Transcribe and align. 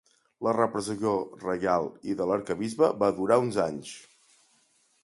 La 0.45 0.53
repressió 0.55 1.11
reial 1.43 1.91
i 2.13 2.17
de 2.23 2.29
l'arquebisbe 2.33 2.91
va 3.05 3.13
durar 3.21 3.41
uns 3.47 3.63
anys. 3.71 3.95